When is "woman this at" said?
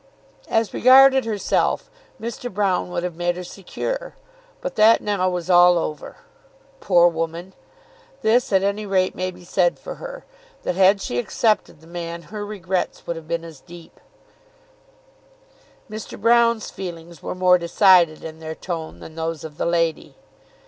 7.07-8.63